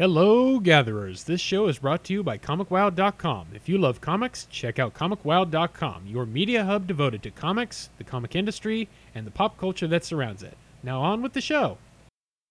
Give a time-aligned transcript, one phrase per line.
[0.00, 1.24] Hello, gatherers.
[1.24, 3.48] This show is brought to you by ComicWow.com.
[3.52, 8.34] If you love comics, check out ComicWow.com, your media hub devoted to comics, the comic
[8.34, 10.56] industry, and the pop culture that surrounds it.
[10.82, 11.76] Now, on with the show.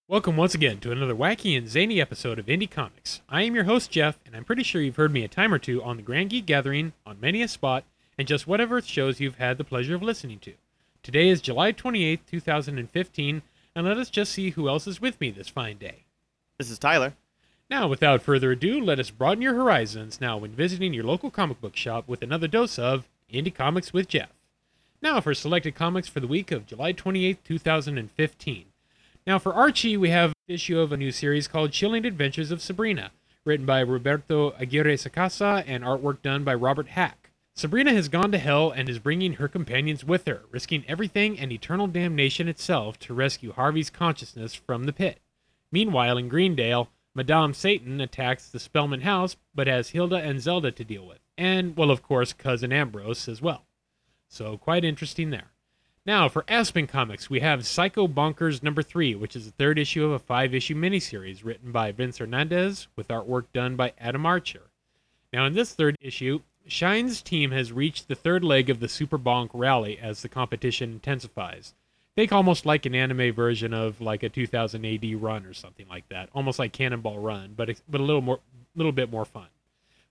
[0.07, 3.21] Welcome once again to another wacky and zany episode of Indie Comics.
[3.27, 5.57] I am your host, Jeff, and I'm pretty sure you've heard me a time or
[5.57, 7.83] two on the Grand Geek Gathering, on many a spot,
[8.15, 10.53] and just whatever shows you've had the pleasure of listening to.
[11.01, 13.41] Today is July 28th, 2015,
[13.75, 16.05] and let us just see who else is with me this fine day.
[16.59, 17.15] This is Tyler.
[17.69, 21.61] Now, without further ado, let us broaden your horizons now when visiting your local comic
[21.61, 24.31] book shop with another dose of Indie Comics with Jeff.
[25.03, 28.65] Now, for selected comics for the week of July 28, 2015.
[29.27, 33.11] Now, for Archie, we have issue of a new series called Chilling Adventures of Sabrina,
[33.45, 37.29] written by Roberto Aguirre Sacasa and artwork done by Robert Hack.
[37.53, 41.51] Sabrina has gone to hell and is bringing her companions with her, risking everything and
[41.51, 45.19] eternal damnation itself to rescue Harvey's consciousness from the pit.
[45.71, 50.83] Meanwhile, in Greendale, Madame Satan attacks the Spellman house, but has Hilda and Zelda to
[50.83, 51.19] deal with.
[51.37, 53.65] And, well, of course, Cousin Ambrose as well.
[54.27, 55.51] So, quite interesting there.
[56.05, 60.05] Now, for Aspen Comics, we have Psycho Bonkers number 3, which is the third issue
[60.05, 64.69] of a five issue miniseries written by Vince Hernandez with artwork done by Adam Archer.
[65.33, 69.17] Now, in this third issue, Shine's team has reached the third leg of the Super
[69.17, 71.73] Bonk rally as the competition intensifies
[72.19, 76.09] think almost like an anime version of like a 2000 AD run or something like
[76.09, 78.39] that, almost like Cannonball Run, but but a little more,
[78.75, 79.47] a little bit more fun.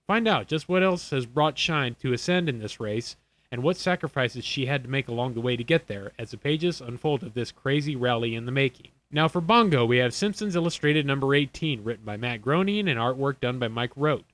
[0.07, 3.17] Find out just what else has brought Shine to ascend in this race,
[3.53, 6.39] and what sacrifices she had to make along the way to get there, as the
[6.39, 8.91] pages unfold of this crazy rally in the making.
[9.11, 13.39] Now for Bongo, we have Simpsons Illustrated number 18, written by Matt Groening and artwork
[13.39, 14.25] done by Mike Rote.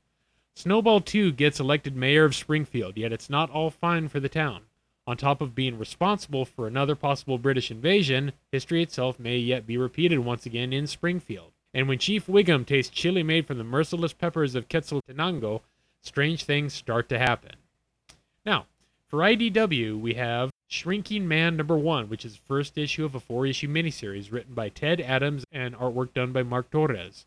[0.54, 4.62] Snowball 2 gets elected mayor of Springfield, yet it's not all fine for the town.
[5.06, 9.76] On top of being responsible for another possible British invasion, history itself may yet be
[9.76, 11.52] repeated once again in Springfield.
[11.74, 15.60] And when Chief Wiggum tastes chili made from the merciless peppers of Quetzaltenango,
[16.00, 17.56] strange things start to happen.
[18.46, 18.66] Now,
[19.08, 23.20] for IDW, we have Shrinking Man number one, which is the first issue of a
[23.20, 27.26] four issue miniseries written by Ted Adams and artwork done by Mark Torres.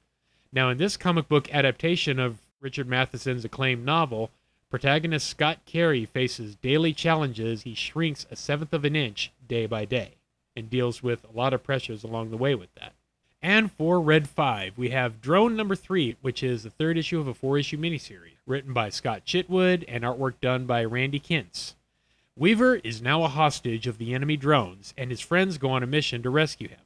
[0.51, 4.31] Now, in this comic book adaptation of Richard Matheson's acclaimed novel,
[4.69, 7.61] Protagonist Scott Carey faces daily challenges.
[7.61, 10.15] He shrinks a seventh of an inch day by day
[10.57, 12.93] and deals with a lot of pressures along the way with that.
[13.41, 17.29] And for Red 5, we have Drone number 3, which is the third issue of
[17.29, 21.75] a four issue miniseries, written by Scott Chitwood and artwork done by Randy Kintz.
[22.35, 25.87] Weaver is now a hostage of the enemy drones, and his friends go on a
[25.87, 26.81] mission to rescue him.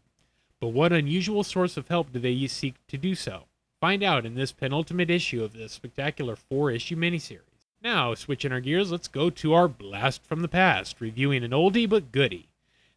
[0.59, 3.45] But what unusual source of help do they seek to do so?
[3.79, 7.50] Find out in this penultimate issue of this spectacular four issue miniseries.
[7.83, 11.89] Now, switching our gears, let's go to our blast from the past, reviewing an oldie
[11.89, 12.49] but goodie.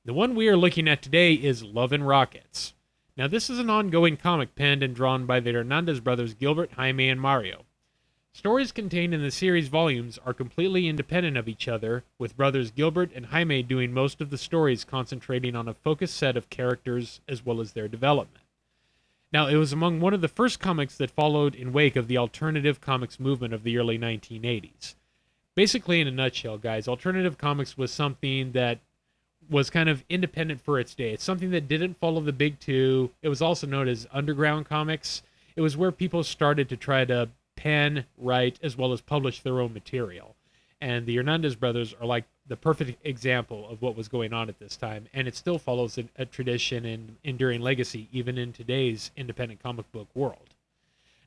[0.05, 2.75] The one we are looking at today is Love and Rockets.
[3.17, 7.09] Now, this is an ongoing comic penned and drawn by the Hernandez brothers Gilbert, Jaime,
[7.09, 7.65] and Mario.
[8.34, 13.11] Stories contained in the series volumes are completely independent of each other, with brothers Gilbert
[13.15, 17.43] and Jaime doing most of the stories concentrating on a focused set of characters as
[17.43, 18.44] well as their development.
[19.34, 22.17] Now, it was among one of the first comics that followed in wake of the
[22.17, 24.95] alternative comics movement of the early 1980s.
[25.56, 28.78] Basically, in a nutshell, guys, alternative comics was something that
[29.50, 31.12] was kind of independent for its day.
[31.12, 33.11] It's something that didn't follow the big two.
[33.22, 35.25] It was also known as underground comics.
[35.56, 39.61] It was where people started to try to pen, write, as well as publish their
[39.61, 40.37] own material.
[40.81, 44.59] And the Hernandez brothers are like the perfect example of what was going on at
[44.59, 49.10] this time, and it still follows a, a tradition and enduring legacy even in today's
[49.16, 50.54] independent comic book world.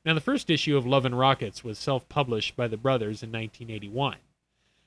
[0.04, 3.30] Now, the first issue of Love and Rockets was self published by the brothers in
[3.30, 4.18] 1981.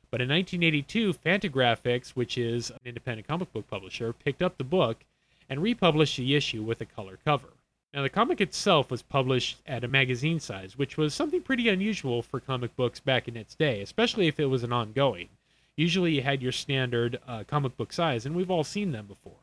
[0.09, 5.05] But in 1982, Fantagraphics, which is an independent comic book publisher, picked up the book
[5.49, 7.49] and republished the issue with a color cover.
[7.93, 12.21] Now, the comic itself was published at a magazine size, which was something pretty unusual
[12.21, 15.27] for comic books back in its day, especially if it was an ongoing.
[15.75, 19.33] Usually you had your standard uh, comic book size, and we've all seen them before.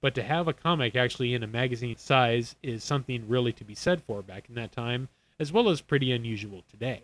[0.00, 3.74] But to have a comic actually in a magazine size is something really to be
[3.74, 5.08] said for back in that time,
[5.40, 7.02] as well as pretty unusual today.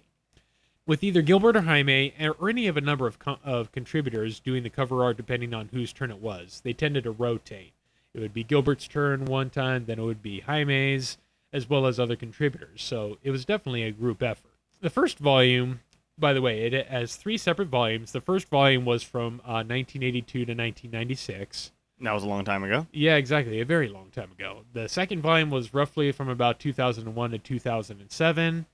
[0.86, 4.62] With either Gilbert or Jaime, or any of a number of, co- of contributors doing
[4.62, 7.72] the cover art depending on whose turn it was, they tended to rotate.
[8.12, 11.16] It would be Gilbert's turn one time, then it would be Jaime's,
[11.52, 12.82] as well as other contributors.
[12.82, 14.50] So it was definitely a group effort.
[14.80, 15.80] The first volume
[16.18, 18.12] by the way, it has three separate volumes.
[18.12, 21.72] The first volume was from uh, 1982 to 1996.
[22.00, 22.86] That was a long time ago.
[22.92, 23.60] Yeah, exactly.
[23.60, 24.62] A very long time ago.
[24.72, 28.66] The second volume was roughly from about 2001 to 2007.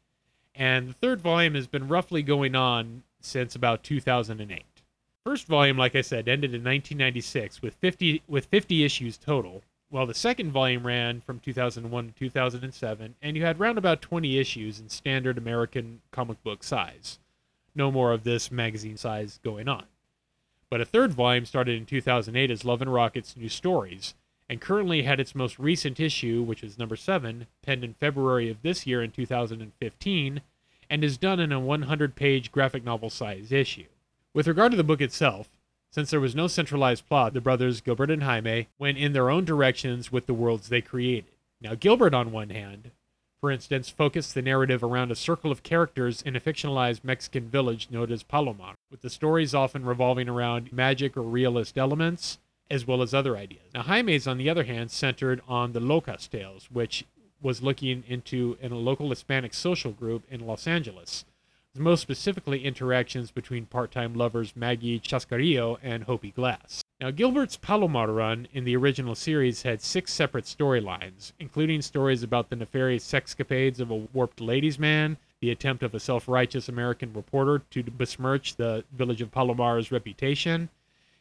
[0.54, 4.64] And the third volume has been roughly going on since about 2008.
[5.24, 9.62] First volume, like I said, ended in 1996 with 50 with 50 issues total.
[9.90, 14.38] Well, the second volume ran from 2001 to 2007, and you had round about 20
[14.38, 17.18] issues in standard American comic book size.
[17.74, 19.84] No more of this magazine size going on.
[20.68, 24.14] But a third volume started in 2008 as Love and Rocket's New Stories,
[24.48, 28.62] and currently had its most recent issue, which is number 7, penned in February of
[28.62, 30.40] this year in 2015,
[30.88, 33.86] and is done in a 100 page graphic novel size issue.
[34.34, 35.48] With regard to the book itself,
[35.92, 39.44] since there was no centralized plot, the brothers Gilbert and Jaime went in their own
[39.44, 41.32] directions with the worlds they created.
[41.60, 42.92] Now, Gilbert, on one hand,
[43.40, 47.88] for instance, focused the narrative around a circle of characters in a fictionalized Mexican village
[47.90, 52.38] known as Palomar, with the stories often revolving around magic or realist elements,
[52.70, 53.62] as well as other ideas.
[53.74, 57.04] Now, Jaime's, on the other hand, centered on the Locas tales, which
[57.40, 61.24] was looking into in a local Hispanic social group in Los Angeles,
[61.76, 66.79] most specifically interactions between part-time lovers Maggie Chascarrillo and Hopey Glass.
[67.00, 72.50] Now, Gilbert's Palomar run in the original series had six separate storylines, including stories about
[72.50, 77.62] the nefarious sexcapades of a warped ladies' man, the attempt of a self-righteous American reporter
[77.70, 80.68] to besmirch the village of Palomar's reputation,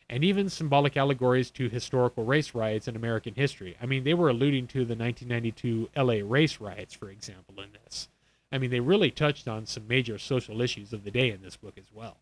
[0.10, 3.78] and even symbolic allegories to historical race riots in American history.
[3.82, 8.10] I mean, they were alluding to the 1992 LA race riots, for example, in this.
[8.52, 11.56] I mean, they really touched on some major social issues of the day in this
[11.56, 12.18] book as well.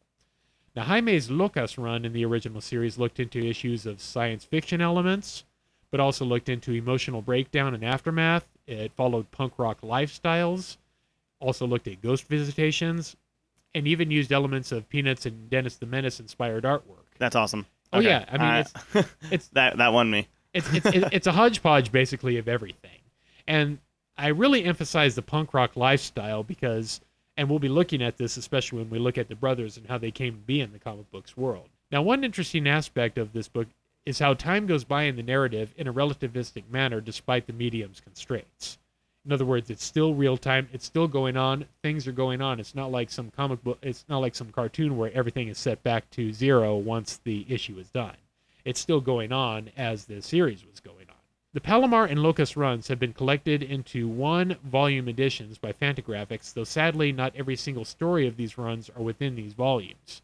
[0.75, 5.43] Now, Jaime's Locas run in the original series looked into issues of science fiction elements,
[5.89, 8.47] but also looked into emotional breakdown and aftermath.
[8.67, 10.77] It followed punk rock lifestyles,
[11.39, 13.15] also looked at ghost visitations,
[13.73, 17.05] and even used elements of Peanuts and Dennis the Menace inspired artwork.
[17.17, 17.65] That's awesome.
[17.93, 20.27] Oh yeah, I mean it's it's that that won me.
[20.53, 22.99] It's it's it's a hodgepodge basically of everything,
[23.47, 23.79] and
[24.17, 26.99] I really emphasize the punk rock lifestyle because,
[27.37, 29.97] and we'll be looking at this especially when we look at the brothers and how
[29.97, 31.69] they came to be in the comic books world.
[31.91, 33.67] Now, one interesting aspect of this book
[34.05, 38.01] is how time goes by in the narrative in a relativistic manner despite the medium's
[38.01, 38.77] constraints.
[39.25, 40.69] In other words, it's still real time.
[40.71, 41.65] It's still going on.
[41.83, 42.59] Things are going on.
[42.59, 43.77] It's not like some comic book.
[43.81, 47.77] It's not like some cartoon where everything is set back to zero once the issue
[47.77, 48.15] is done.
[48.63, 51.06] It's still going on as the series was going.
[51.57, 56.63] The Palomar and Locas runs have been collected into one volume editions by Fantagraphics, though
[56.63, 60.21] sadly not every single story of these runs are within these volumes.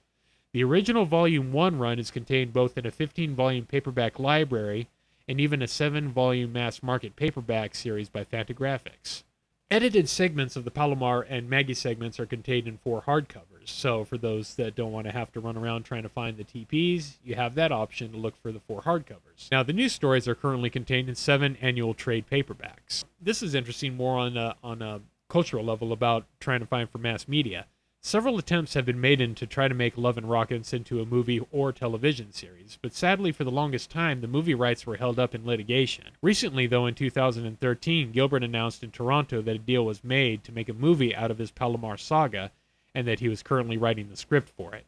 [0.51, 4.89] The original Volume 1 run is contained both in a 15 volume paperback library
[5.27, 9.23] and even a seven volume mass market paperback series by Fantagraphics.
[9.71, 14.17] Edited segments of the Palomar and Maggie segments are contained in four hardcovers, so for
[14.17, 17.35] those that don't want to have to run around trying to find the TPs, you
[17.35, 19.49] have that option to look for the four hardcovers.
[19.51, 23.03] Now, the new stories are currently contained in seven annual trade paperbacks.
[23.21, 26.97] This is interesting more on a, on a cultural level about trying to find for
[26.97, 27.65] mass media.
[28.05, 31.05] Several attempts have been made in to try to make Love and Rockets into a
[31.05, 35.17] movie or television series, but sadly for the longest time the movie rights were held
[35.17, 36.07] up in litigation.
[36.21, 40.67] Recently, though, in 2013, Gilbert announced in Toronto that a deal was made to make
[40.67, 42.51] a movie out of his Palomar saga
[42.93, 44.85] and that he was currently writing the script for it.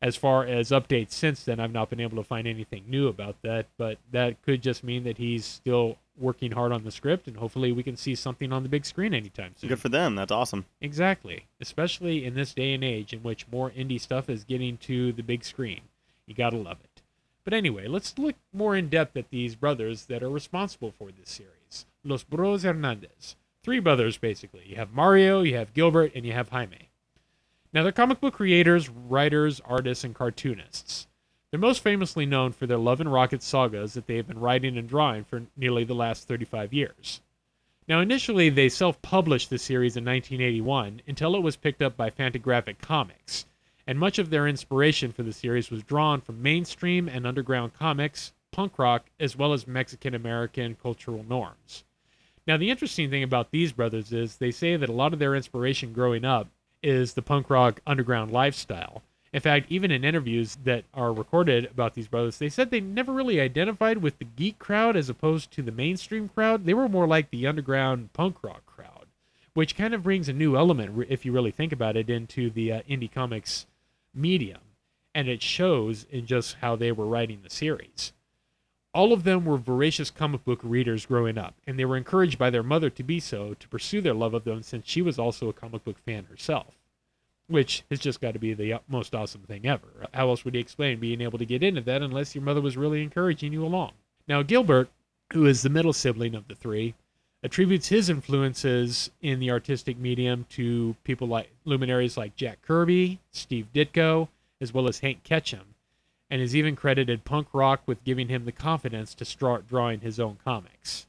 [0.00, 3.36] As far as updates since then, I've not been able to find anything new about
[3.42, 7.36] that, but that could just mean that he's still working hard on the script, and
[7.36, 9.68] hopefully we can see something on the big screen anytime soon.
[9.68, 10.14] Good for them.
[10.14, 10.66] That's awesome.
[10.80, 11.46] Exactly.
[11.60, 15.22] Especially in this day and age in which more indie stuff is getting to the
[15.22, 15.80] big screen.
[16.26, 17.02] You gotta love it.
[17.44, 21.30] But anyway, let's look more in depth at these brothers that are responsible for this
[21.30, 21.86] series.
[22.04, 23.36] Los Bros Hernandez.
[23.62, 24.64] Three brothers, basically.
[24.66, 26.87] You have Mario, you have Gilbert, and you have Jaime.
[27.72, 31.06] Now, they're comic book creators, writers, artists, and cartoonists.
[31.50, 34.78] They're most famously known for their Love and Rocket sagas that they have been writing
[34.78, 37.20] and drawing for nearly the last 35 years.
[37.86, 42.10] Now, initially, they self published the series in 1981 until it was picked up by
[42.10, 43.46] Fantagraphic Comics,
[43.86, 48.32] and much of their inspiration for the series was drawn from mainstream and underground comics,
[48.50, 51.84] punk rock, as well as Mexican American cultural norms.
[52.46, 55.34] Now, the interesting thing about these brothers is they say that a lot of their
[55.34, 56.48] inspiration growing up
[56.82, 61.94] is the punk rock underground lifestyle in fact, even in interviews that are recorded about
[61.94, 65.62] these brothers, they said they never really identified with the geek crowd as opposed to
[65.62, 66.64] the mainstream crowd.
[66.64, 69.06] They were more like the underground punk rock crowd,
[69.52, 72.72] which kind of brings a new element, if you really think about it, into the
[72.72, 73.66] uh, indie comics
[74.14, 74.60] medium.
[75.14, 78.12] And it shows in just how they were writing the series.
[78.98, 82.50] All of them were voracious comic book readers growing up, and they were encouraged by
[82.50, 85.48] their mother to be so to pursue their love of them since she was also
[85.48, 86.74] a comic book fan herself
[87.46, 90.06] which has just got to be the uh, most awesome thing ever.
[90.12, 92.76] How else would you explain being able to get into that unless your mother was
[92.76, 93.92] really encouraging you along?
[94.26, 94.90] Now, Gilbert,
[95.32, 96.94] who is the middle sibling of the three,
[97.42, 103.68] attributes his influences in the artistic medium to people like luminaries like Jack Kirby, Steve
[103.74, 104.28] Ditko,
[104.60, 105.74] as well as Hank Ketcham,
[106.30, 110.20] and has even credited punk rock with giving him the confidence to start drawing his
[110.20, 111.06] own comics.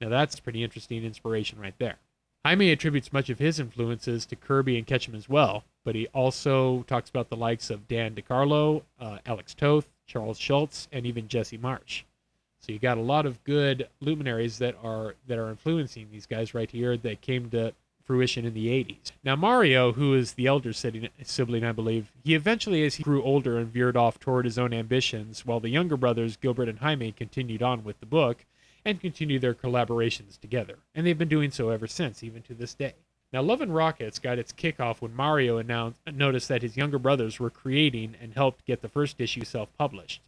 [0.00, 1.96] Now that's pretty interesting inspiration right there.
[2.44, 6.84] Jaime attributes much of his influences to Kirby and Ketcham as well, but he also
[6.84, 11.58] talks about the likes of Dan DeCarlo, uh, Alex Toth, Charles Schulz, and even Jesse
[11.58, 12.04] Marsh.
[12.60, 16.54] So you got a lot of good luminaries that are that are influencing these guys
[16.54, 17.74] right here that came to
[18.10, 19.12] fruition in the 80s.
[19.22, 23.56] Now Mario, who is the elder sibling, I believe, he eventually, as he grew older
[23.56, 27.62] and veered off toward his own ambitions, while the younger brothers Gilbert and Jaime continued
[27.62, 28.44] on with the book
[28.84, 30.78] and continued their collaborations together.
[30.92, 32.94] And they've been doing so ever since, even to this day.
[33.32, 37.38] Now, Love and Rockets got its kickoff when Mario announced, noticed that his younger brothers
[37.38, 40.20] were creating and helped get the first issue self published.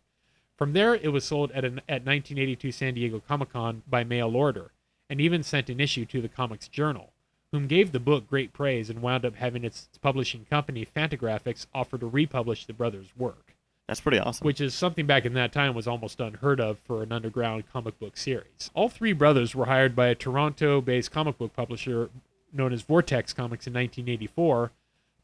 [0.56, 4.36] From there, it was sold at, an, at 1982 San Diego Comic Con by mail
[4.36, 4.70] order,
[5.10, 7.12] and even sent an issue to the Comics Journal,
[7.52, 11.98] whom gave the book great praise and wound up having its publishing company, Fantagraphics, offer
[11.98, 13.54] to republish the brothers' work.
[13.86, 14.44] That's pretty awesome.
[14.44, 17.98] Which is something back in that time was almost unheard of for an underground comic
[17.98, 18.70] book series.
[18.74, 22.08] All three brothers were hired by a Toronto based comic book publisher
[22.52, 24.72] known as Vortex Comics in 1984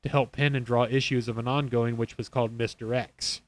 [0.02, 2.94] to help pen and draw issues of an ongoing which was called Mr.
[2.94, 3.40] X.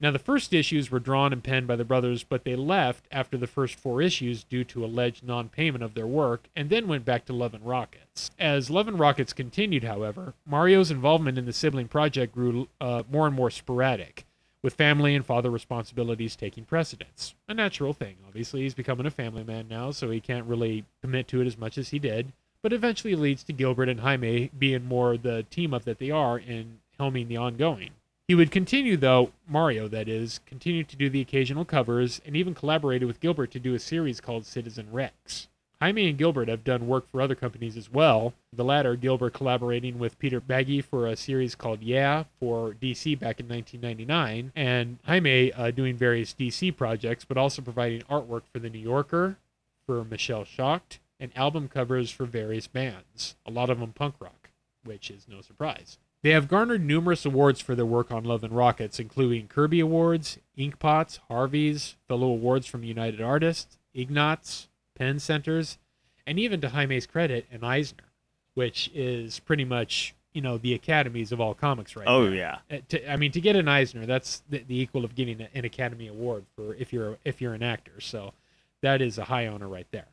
[0.00, 3.38] Now, the first issues were drawn and penned by the brothers, but they left after
[3.38, 7.04] the first four issues due to alleged non payment of their work, and then went
[7.04, 8.30] back to Love and Rockets.
[8.38, 13.26] As Love and Rockets continued, however, Mario's involvement in the sibling project grew uh, more
[13.26, 14.24] and more sporadic
[14.64, 17.34] with family and father responsibilities taking precedence.
[17.48, 18.62] A natural thing, obviously.
[18.62, 21.76] He's becoming a family man now, so he can't really commit to it as much
[21.76, 22.32] as he did.
[22.62, 26.38] But eventually leads to Gilbert and Jaime being more the team up that they are
[26.38, 27.90] in helming the ongoing.
[28.26, 32.54] He would continue, though, Mario, that is, continue to do the occasional covers and even
[32.54, 35.48] collaborated with Gilbert to do a series called Citizen Rex.
[35.82, 38.32] Jaime and Gilbert have done work for other companies as well.
[38.50, 43.40] The latter, Gilbert collaborating with Peter Bagge for a series called Yeah for DC back
[43.40, 48.70] in 1999, and Jaime uh, doing various DC projects, but also providing artwork for The
[48.70, 49.36] New Yorker,
[49.86, 54.48] for Michelle Shocked, and album covers for various bands, a lot of them punk rock,
[54.84, 55.98] which is no surprise.
[56.24, 60.38] They have garnered numerous awards for their work on Love and Rockets, including Kirby Awards,
[60.56, 65.76] Inkpots, Harveys, fellow awards from United Artists, Ignatz, Pen Centers,
[66.26, 68.08] and even to Jaime's credit, an Eisner,
[68.54, 72.34] which is pretty much you know the academies of all comics right oh there.
[72.34, 72.58] yeah.
[72.70, 75.64] Uh, to, i mean to get an eisner that's the, the equal of getting an
[75.64, 78.00] academy award for if you're if you're an actor.
[78.00, 78.32] So
[78.80, 80.08] that is a high honor right there.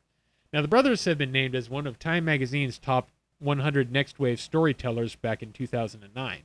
[0.51, 3.09] Now the brothers have been named as one of time magazine's top
[3.41, 6.43] 100 next wave storytellers back in 2009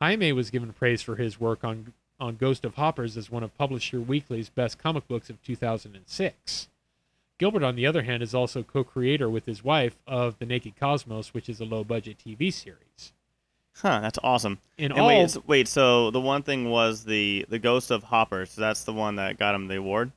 [0.00, 3.56] jaime was given praise for his work on on ghost of hoppers as one of
[3.56, 6.68] publisher weekly's best comic books of 2006
[7.40, 10.74] Gilbert, on the other hand, is also co creator with his wife of The Naked
[10.78, 13.14] Cosmos, which is a low budget TV series.
[13.76, 14.58] Huh, that's awesome.
[14.76, 18.02] In and all, wait, so, wait, so the one thing was the the Ghost of
[18.02, 18.50] Hoppers.
[18.50, 20.12] So that's the one that got him the award.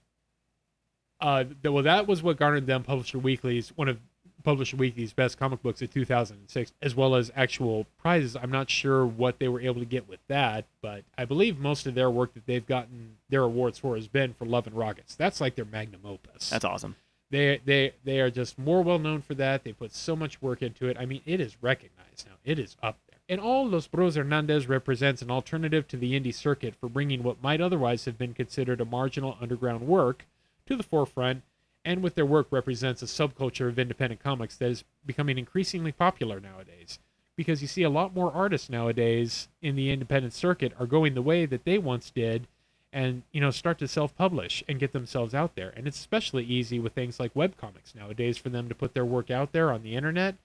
[1.22, 4.00] Uh, well, that was what garnered them Publisher Weekly's one of
[4.44, 8.36] Publisher Weekly's best comic books of 2006, as well as actual prizes.
[8.36, 11.88] I'm not sure what they were able to get with that, but I believe most
[11.88, 15.16] of their work that they've gotten their awards for has been for Love and Rockets.
[15.16, 16.50] That's like their magnum opus.
[16.50, 16.96] That's awesome.
[17.30, 19.64] They they they are just more well known for that.
[19.64, 20.98] They put so much work into it.
[21.00, 22.36] I mean, it is recognized now.
[22.46, 23.20] It is up there.
[23.28, 27.42] And all Los Bros Hernandez represents an alternative to the indie circuit for bringing what
[27.42, 30.28] might otherwise have been considered a marginal underground work
[30.68, 31.42] to the forefront,
[31.86, 36.40] and with their work represents a subculture of independent comics that is becoming increasingly popular
[36.40, 37.00] nowadays.
[37.36, 41.22] Because you see a lot more artists nowadays in the independent circuit are going the
[41.22, 42.48] way that they once did
[42.94, 46.80] and you know start to self-publish and get themselves out there and it's especially easy
[46.80, 49.96] with things like webcomics nowadays for them to put their work out there on the
[49.96, 50.36] internet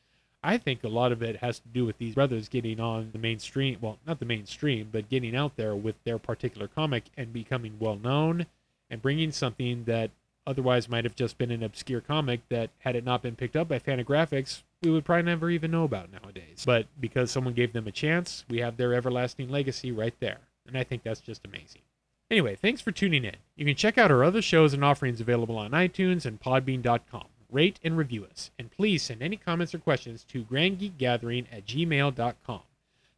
[0.42, 3.18] i think a lot of it has to do with these brothers getting on the
[3.18, 7.76] mainstream well not the mainstream but getting out there with their particular comic and becoming
[7.78, 8.46] well known
[8.90, 10.10] and bringing something that
[10.48, 13.68] otherwise might have just been an obscure comic that had it not been picked up
[13.68, 17.86] by fantagraphics we would probably never even know about nowadays but because someone gave them
[17.86, 21.82] a chance we have their everlasting legacy right there and i think that's just amazing
[22.30, 23.36] Anyway, thanks for tuning in.
[23.56, 27.24] You can check out our other shows and offerings available on iTunes and Podbean.com.
[27.50, 32.60] Rate and review us, and please send any comments or questions to grandgeekgathering at gmail.com.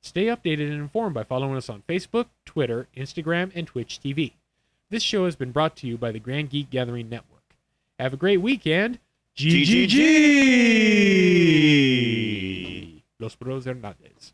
[0.01, 4.35] Stay updated and informed by following us on Facebook, Twitter, Instagram, and Twitch TV.
[4.91, 7.55] This show has been brought to you by the Grand Geek Gathering Network.
[8.01, 8.99] Have a great weekend.
[9.37, 10.01] GGG!
[13.21, 14.33] Los Bros Hernandez.